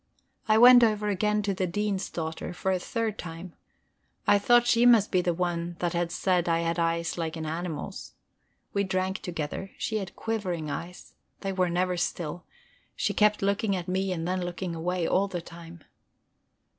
I 0.47 0.57
went 0.57 0.83
over 0.83 1.09
again 1.09 1.43
to 1.43 1.53
the 1.53 1.67
Dean's 1.67 2.09
daughter, 2.09 2.53
for 2.55 2.73
the 2.73 2.79
third 2.83 3.19
time; 3.19 3.53
I 4.25 4.39
thought 4.39 4.65
she 4.65 4.83
must 4.83 5.11
be 5.11 5.21
the 5.21 5.31
one 5.35 5.75
that 5.77 5.93
had 5.93 6.11
said 6.11 6.49
I 6.49 6.61
had 6.61 6.79
eyes 6.79 7.19
like 7.19 7.35
an 7.35 7.45
animal's. 7.45 8.13
We 8.73 8.83
drank 8.83 9.19
together; 9.19 9.69
she 9.77 9.97
had 9.97 10.15
quivering 10.15 10.71
eyes, 10.71 11.13
they 11.41 11.53
were 11.53 11.69
never 11.69 11.97
still; 11.97 12.45
she 12.95 13.13
kept 13.13 13.43
looking 13.43 13.75
at 13.75 13.87
me 13.87 14.11
and 14.11 14.27
then 14.27 14.41
looking 14.41 14.73
away, 14.73 15.07
all 15.07 15.27
the 15.27 15.39
time. 15.39 15.83